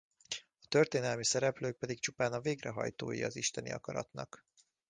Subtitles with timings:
[0.59, 4.45] A történelmi szereplők pedig csupán a végrehajtói az isteni akaratnak.